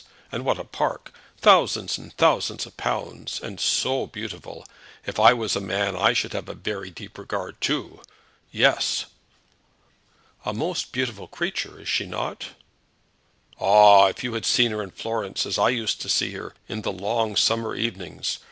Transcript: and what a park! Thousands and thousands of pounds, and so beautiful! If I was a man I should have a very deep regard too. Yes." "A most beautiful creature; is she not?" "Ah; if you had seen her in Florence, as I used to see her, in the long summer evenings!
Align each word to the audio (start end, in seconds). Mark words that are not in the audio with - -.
and 0.31 0.43
what 0.43 0.57
a 0.57 0.63
park! 0.63 1.13
Thousands 1.37 1.95
and 1.99 2.11
thousands 2.17 2.65
of 2.65 2.75
pounds, 2.75 3.39
and 3.39 3.59
so 3.59 4.07
beautiful! 4.07 4.65
If 5.05 5.19
I 5.19 5.31
was 5.35 5.55
a 5.55 5.61
man 5.61 5.95
I 5.95 6.11
should 6.13 6.33
have 6.33 6.49
a 6.49 6.55
very 6.55 6.89
deep 6.89 7.19
regard 7.19 7.61
too. 7.61 8.01
Yes." 8.51 9.05
"A 10.43 10.55
most 10.55 10.91
beautiful 10.91 11.27
creature; 11.27 11.79
is 11.79 11.87
she 11.87 12.07
not?" 12.07 12.47
"Ah; 13.59 14.07
if 14.07 14.23
you 14.23 14.33
had 14.33 14.47
seen 14.47 14.71
her 14.71 14.81
in 14.81 14.89
Florence, 14.89 15.45
as 15.45 15.59
I 15.59 15.69
used 15.69 16.01
to 16.01 16.09
see 16.09 16.31
her, 16.31 16.55
in 16.67 16.81
the 16.81 16.91
long 16.91 17.35
summer 17.35 17.75
evenings! 17.75 18.39